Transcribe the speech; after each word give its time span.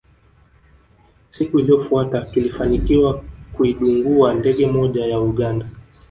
Siku 1.31 1.59
iliyofuata 1.59 2.21
kilifanikiwa 2.21 3.23
kuidungua 3.53 4.33
ndege 4.33 4.67
moja 4.67 5.05
ya 5.05 5.19
Uganda 5.21 5.69